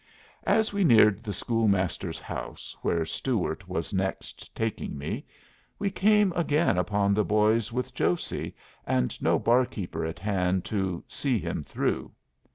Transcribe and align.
As 0.47 0.73
we 0.73 0.83
neared 0.83 1.21
the 1.21 1.31
school 1.31 1.67
master's 1.67 2.19
house, 2.19 2.75
where 2.81 3.05
Stuart 3.05 3.67
was 3.69 3.93
next 3.93 4.55
taking 4.55 4.97
me, 4.97 5.25
we 5.77 5.91
came 5.91 6.33
again 6.35 6.75
upon 6.79 7.13
the 7.13 7.23
boys 7.23 7.71
with 7.71 7.93
Josey, 7.93 8.55
and 8.87 9.21
no 9.21 9.37
barkeeper 9.37 10.03
at 10.03 10.17
hand 10.17 10.65
to 10.65 11.03
"see 11.07 11.37
him 11.37 11.63
through." 11.63 12.11